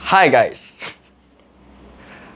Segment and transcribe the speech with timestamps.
[0.00, 0.80] Hi guys.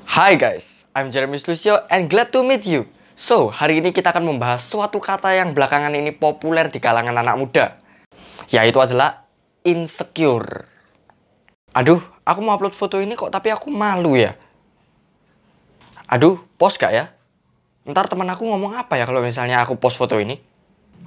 [0.04, 2.84] Hi guys, I'm Jeremy Lucio and glad to meet you.
[3.16, 7.40] So, hari ini kita akan membahas suatu kata yang belakangan ini populer di kalangan anak
[7.40, 7.80] muda.
[8.52, 9.24] Yaitu adalah
[9.64, 10.68] insecure.
[11.72, 14.36] Aduh, aku mau upload foto ini kok tapi aku malu ya.
[16.04, 17.16] Aduh, post gak ya?
[17.88, 20.36] Ntar teman aku ngomong apa ya kalau misalnya aku post foto ini?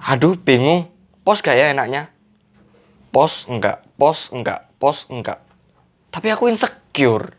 [0.10, 0.90] Aduh, bingung.
[1.22, 2.10] Post gak ya enaknya?
[3.12, 5.44] Post enggak, post enggak, post enggak.
[6.16, 7.36] Tapi aku insecure.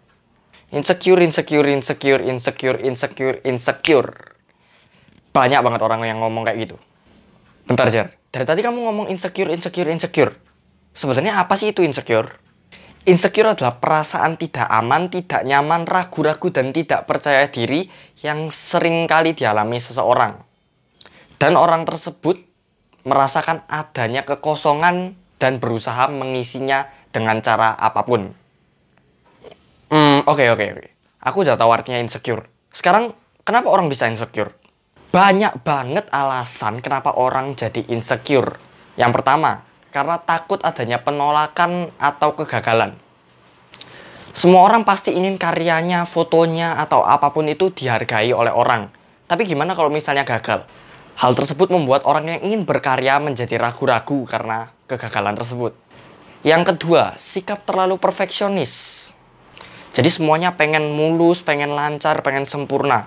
[0.73, 4.13] Insecure, insecure, insecure, insecure, insecure, insecure.
[5.33, 6.77] Banyak banget orang yang ngomong kayak gitu.
[7.65, 8.13] Bentar, Jar.
[8.33, 10.33] Dari tadi kamu ngomong insecure, insecure, insecure.
[10.93, 12.29] Sebenarnya apa sih itu insecure?
[13.09, 17.89] Insecure adalah perasaan tidak aman, tidak nyaman, ragu-ragu, dan tidak percaya diri
[18.21, 20.37] yang sering kali dialami seseorang.
[21.41, 22.39] Dan orang tersebut
[23.03, 28.31] merasakan adanya kekosongan dan berusaha mengisinya dengan cara apa pun.
[29.91, 30.87] Hmm, oke oke oke.
[31.27, 32.47] Aku udah tahu artinya insecure.
[32.71, 33.11] Sekarang
[33.43, 34.55] kenapa orang bisa insecure?
[35.11, 38.57] Banyak banget alasan kenapa orang jadi insecure.
[38.95, 42.97] Yang pertama, karena takut adanya penolakan atau kegagalan.
[44.33, 48.89] Semua orang pasti ingin karyanya, fotonya, atau apa pun itu dihargai oleh orang.
[49.29, 50.65] Tapi gimana kalau misalnya gagal?
[51.19, 55.77] Hal tersebut membuat orang yang ingin berkarya menjadi ragu-ragu karena kegagalan tersebut.
[56.43, 59.15] Yang kedua, sikap terlalu perfeksionis.
[59.93, 63.07] Jadi semuanya pengen mulus, pengen lancar, pengen sempurna.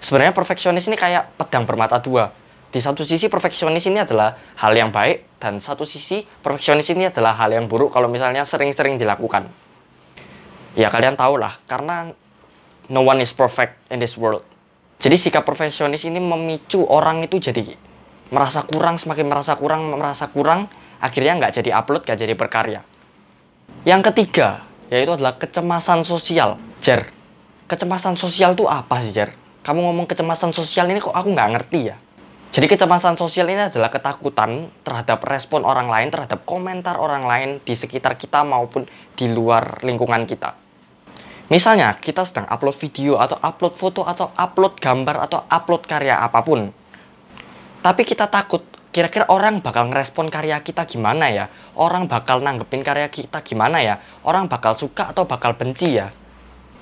[0.00, 2.32] Sebenarnya perfeksionis ini kayak pedang bermata dua.
[2.70, 7.34] Di satu sisi perfeksionis ini adalah hal yang baik dan satu sisi perfeksionis ini adalah
[7.34, 9.50] hal yang buruk kalau misalnya sering-sering dilakukan.
[10.78, 12.14] Ya kalian tahu lah, karena
[12.86, 14.46] no one is perfect in this world.
[15.00, 17.72] Jadi sikap perfeksionis ini memicu orang itu jadi
[18.30, 20.68] merasa kurang, semakin merasa kurang, merasa kurang,
[21.00, 22.80] akhirnya nggak jadi upload, nggak jadi berkarya.
[23.88, 26.60] Yang ketiga, yaitu adalah kecemasan sosial.
[26.84, 27.08] Jer,
[27.64, 29.32] kecemasan sosial itu apa sih, Jer?
[29.64, 31.96] Kamu ngomong kecemasan sosial ini kok aku nggak ngerti ya?
[32.50, 37.78] Jadi kecemasan sosial ini adalah ketakutan terhadap respon orang lain, terhadap komentar orang lain di
[37.78, 40.58] sekitar kita maupun di luar lingkungan kita.
[41.50, 46.46] Misalnya, kita sedang upload video atau upload foto atau upload gambar atau upload karya apa
[46.46, 46.70] pun.
[47.82, 48.62] Tapi kita takut,
[48.94, 51.50] kira-kira orang bakal ngerespon karya kita gimana ya?
[51.74, 53.98] Orang bakal nanggepin karya kita gimana ya?
[54.22, 56.14] Orang bakal suka atau bakal benci ya?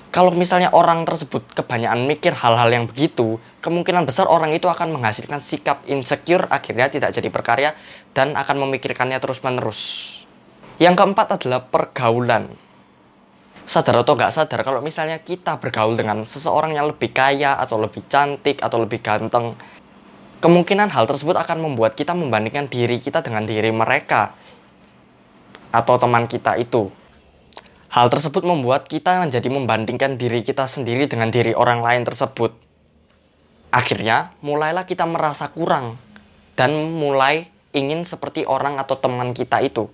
[0.09, 5.37] kalau misalnya orang tersebut kebanyakan mikir hal-hal yang begitu, kemungkinan besar orang itu akan menghasilkan
[5.37, 7.71] sikap insecure akhirnya tidak jadi berkarya
[8.17, 9.81] dan akan memikirkannya terus-menerus.
[10.81, 12.57] Yang keempat adalah pergaulan.
[13.69, 18.01] Sadar atau nggak sadar kalau misalnya kita bergaul dengan seseorang yang lebih kaya atau lebih
[18.09, 19.53] cantik atau lebih ganteng,
[20.41, 24.33] kemungkinan hal tersebut akan membuat kita membandingkan diri kita dengan diri mereka
[25.69, 26.89] atau teman kita itu.
[27.93, 32.57] Hal tersebut membuat kita menjadi membandingkan diri kita sendiri dengan diri orang lain tersebut.
[33.69, 36.01] Akhirnya, mulailah kita merasa kurang
[36.57, 39.93] dan mulai ingin seperti orang atau teman kita itu.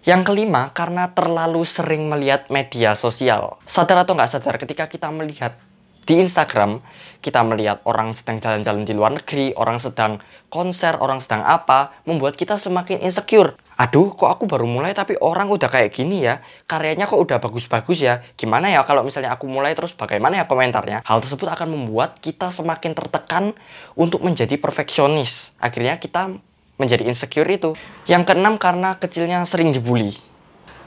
[0.00, 3.60] Yang kelima, karena terlalu sering melihat media sosial.
[3.68, 5.60] Sadar atau nggak sadar, ketika kita melihat
[6.08, 6.80] di Instagram,
[7.20, 10.18] kita melihat orang sedang jalan-jalan di luar negeri, orang sedang
[10.48, 13.54] konser, orang sedang apa, membuat kita semakin insecure.
[13.80, 16.44] Aduh kok aku baru mulai tapi orang udah kayak gini ya?
[16.68, 18.20] Karyanya kok udah bagus-bagus ya?
[18.36, 21.00] Gimana ya kalau misalnya aku mulai terus bagaimana ya komentarnya?
[21.00, 23.56] Hal tersebut akan membuat kita semakin tertekan
[23.96, 25.56] untuk menjadi perfeksionis.
[25.62, 26.36] Akhirnya kita
[26.80, 27.76] menjadi insecure itu.
[28.08, 30.16] Yang keenam karena kecilnya sering dibully.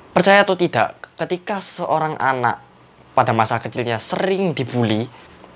[0.09, 2.57] Percaya atau tidak ketika seorang anak
[3.13, 5.05] pada masa kecilnya sering dibully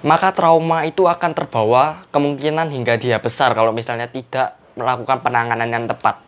[0.05, 5.85] maka trauma itu akan terbawa kemungkinan hingga dia besar kalau misalnya tidak melakukan penanganan yang
[5.89, 6.21] tepat.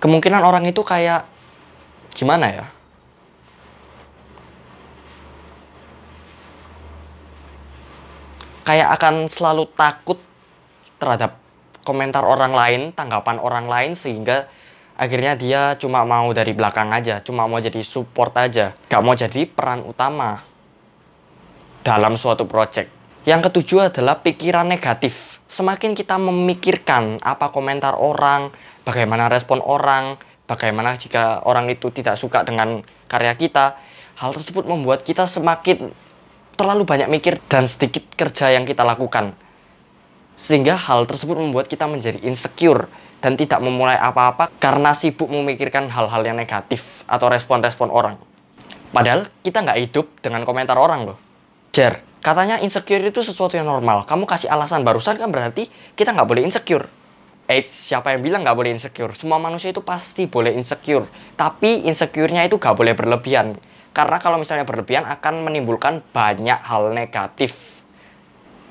[0.00, 1.28] Kemungkinan orang itu kayak
[2.16, 2.66] gimana ya?
[8.64, 10.16] Kayak akan selalu takut
[10.96, 11.36] terhadap
[11.90, 14.46] komentar orang lain, tanggapan orang lain sehingga
[14.94, 19.50] akhirnya dia cuma mau dari belakang aja, cuma mau jadi support aja, gak mau jadi
[19.50, 20.46] peran utama
[21.82, 22.86] dalam suatu project.
[23.26, 25.42] Yang ketujuh adalah pikiran negatif.
[25.50, 28.54] Semakin kita memikirkan apa komentar orang,
[28.86, 30.14] bagaimana respon orang,
[30.46, 33.74] bagaimana jika orang itu tidak suka dengan karya kita,
[34.14, 35.90] hal tersebut membuat kita semakin
[36.54, 39.32] terlalu banyak mikir dan sedikit kerja yang kita lakukan.
[40.40, 42.88] Sehingga hal tersebut membuat kita menjadi insecure
[43.20, 48.16] dan tidak memulai apa-apa karena sibuk memikirkan hal-hal yang negatif atau respon-respon orang.
[48.96, 51.20] Padahal kita nggak hidup dengan komentar orang loh.
[51.76, 54.08] Jer, katanya insecure itu sesuatu yang normal.
[54.08, 56.88] Kamu kasih alasan barusan kan berarti kita nggak boleh insecure
[57.50, 59.10] Eits, siapa yang bilang nggak boleh insecure?
[59.10, 61.10] Semua manusia itu pasti boleh insecure.
[61.34, 63.58] Tapi insecure-nya itu nggak boleh berlebihan.
[63.90, 67.79] Karena kalau misalnya berlebihan akan menimbulkan banyak hal negatif.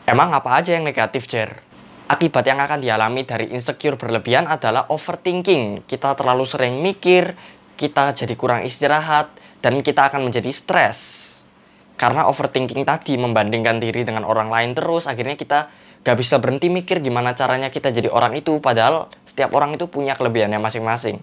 [0.10, 1.62] Emang apa aja yang negatif, Jer?
[2.10, 5.86] Akibat yang akan dialami dari insecure berlebihan adalah overthinking.
[5.86, 7.38] Kita terlalu sering mikir,
[7.78, 9.30] kita jadi kurang istirahat,
[9.62, 10.98] dan kita akan menjadi stres.
[11.94, 15.70] Karena overthinking tadi membandingkan diri dengan orang lain terus, akhirnya kita
[16.02, 20.18] gak bisa berhenti mikir gimana caranya kita jadi orang itu, padahal setiap orang itu punya
[20.18, 21.22] kelebihannya masing-masing.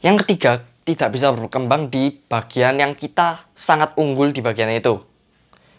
[0.00, 5.11] Yang ketiga, tidak bisa berkembang di bagian yang kita sangat unggul di bagian itu.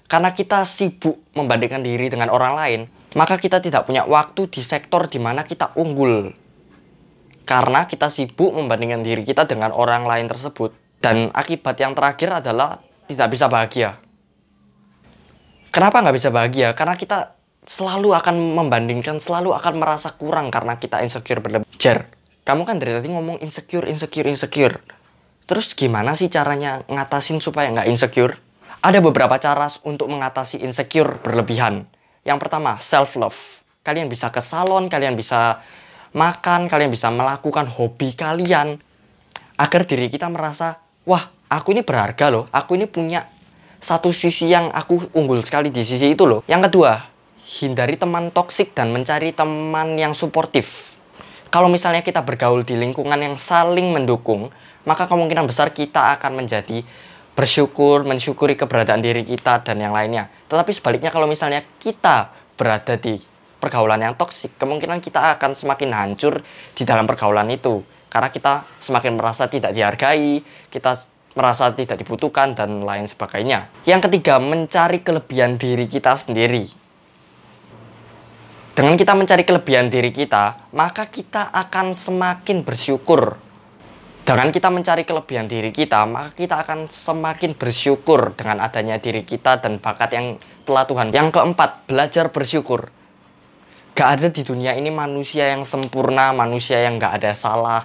[0.07, 2.81] Karena kita sibuk membandingkan diri dengan orang lain,
[3.17, 6.33] maka kita tidak punya waktu di sektor di mana kita unggul.
[7.43, 10.73] Karena kita sibuk membandingkan diri kita dengan orang lain tersebut.
[11.03, 12.79] Dan akibat yang terakhir adalah
[13.11, 13.99] tidak bisa bahagia.
[15.73, 16.71] Kenapa nggak bisa bahagia?
[16.77, 17.35] Karena kita
[17.67, 21.67] selalu akan membandingkan, selalu akan merasa kurang karena kita insecure berlebih.
[22.43, 24.83] Kamu kan dari tadi ngomong insecure, insecure, insecure.
[25.47, 28.35] Terus gimana sih caranya ngatasin supaya nggak insecure?
[28.83, 31.87] Ada beberapa cara untuk mengatasi insecure berlebihan.
[32.27, 33.63] Yang pertama, self-love.
[33.79, 35.63] Kalian bisa ke salon, kalian bisa
[36.11, 38.83] makan, kalian bisa melakukan hobi kalian.
[39.55, 43.23] Agar diri kita merasa, wah aku ini berharga loh, aku ini punya
[43.79, 46.43] satu sisi yang aku unggul sekali di sisi itu loh.
[46.51, 47.07] Yang kedua,
[47.63, 50.99] hindari teman toksik dan mencari teman yang suportif.
[51.47, 54.51] Kalau misalnya kita bergaul di lingkungan yang saling mendukung,
[54.83, 56.83] maka kemungkinan besar kita akan menjadi
[57.33, 60.29] bersyukur, mensyukuri keberadaan diri kita dan yang lainnya.
[60.49, 63.17] Tetapi sebaliknya kalau misalnya kita berada di
[63.57, 66.43] pergaulan yang toksik, kemungkinan kita akan semakin hancur
[66.77, 67.81] di dalam pergaulan itu.
[68.11, 70.93] Karena kita semakin merasa tidak dihargai, kita
[71.33, 73.71] merasa tidak dibutuhkan dan lain sebagainya.
[73.89, 76.69] Yang ketiga, mencari kelebihan diri kita sendiri.
[78.73, 83.37] Dengan kita mencari kelebihan diri kita, maka kita akan semakin bersyukur.
[84.23, 89.59] Dengan kita mencari kelebihan diri kita, maka kita akan semakin bersyukur dengan adanya diri kita
[89.59, 91.11] dan bakat yang telah Tuhan.
[91.11, 92.87] Yang keempat, belajar bersyukur.
[93.91, 97.83] Gak ada di dunia ini manusia yang sempurna, manusia yang gak ada salah,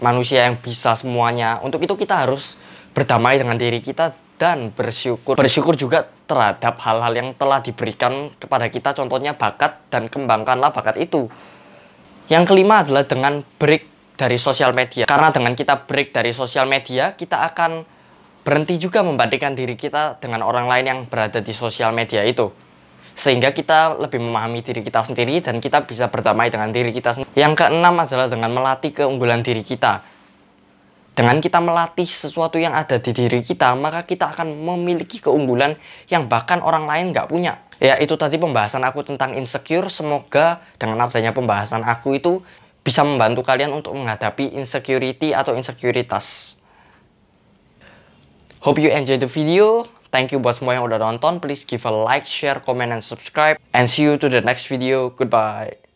[0.00, 1.60] manusia yang bisa semuanya.
[1.60, 2.56] Untuk itu kita harus
[2.96, 5.36] berdamai dengan diri kita dan bersyukur.
[5.36, 11.28] Bersyukur juga terhadap hal-hal yang telah diberikan kepada kita, contohnya bakat dan kembangkanlah bakat itu.
[12.32, 15.04] Yang kelima adalah dengan break dari sosial media.
[15.06, 17.82] Karena dengan kita break dari sosial media, kita akan
[18.44, 22.50] berhenti juga membandingkan diri kita dengan orang lain yang berada di sosial media itu.
[23.14, 27.30] Sehingga kita lebih memahami diri kita sendiri dan kita bisa berdamai dengan diri kita sendiri.
[27.38, 30.14] Yang keenam adalah dengan melatih keunggulan diri kita
[31.14, 35.78] dengan kita melatih sesuatu yang ada di diri kita, maka kita akan memiliki keunggulan
[36.10, 37.62] yang bahkan orang lain nggak punya.
[37.78, 39.86] Ya, itu tadi pembahasan aku tentang insecure.
[39.86, 42.42] Semoga dengan adanya pembahasan aku itu
[42.84, 46.54] bisa membantu kalian untuk menghadapi insecurity atau insekuritas.
[48.60, 49.88] Hope you enjoy the video.
[50.12, 51.42] Thank you buat semua yang udah nonton.
[51.42, 53.58] Please give a like, share, comment, and subscribe.
[53.74, 55.10] And see you to the next video.
[55.10, 55.93] Goodbye.